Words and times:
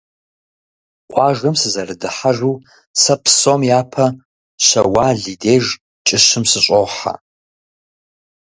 Къуажэм 1.11 1.55
сызэрыдыхьэжу 1.61 2.53
сэ 3.01 3.15
псом 3.23 3.61
япэ 3.79 4.05
Щэуал 4.65 5.19
и 5.33 5.35
деж, 5.41 5.65
кӀыщым, 6.07 6.43
сыщӀохьэ. 6.51 7.13